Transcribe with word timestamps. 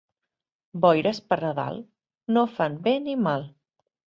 Boires 0.85 1.19
per 1.33 1.37
Nadal 1.43 1.79
no 2.39 2.47
fan 2.57 2.81
bé 2.89 2.99
ni 3.07 3.17
mal. 3.29 3.47